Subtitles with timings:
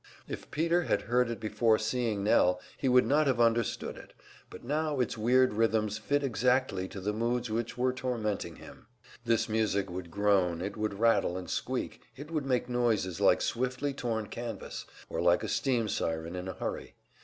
[0.27, 4.13] If Peter had heard it before seeing Nell, he would not have understood it,
[4.49, 8.87] but now its weird rhythms fitted exactly to the moods which were tormenting him.
[9.25, 13.93] This music would groan, it would rattle and squeak; it would make noises like swiftly
[13.93, 16.95] torn canvas, or like a steam siren in a hurry.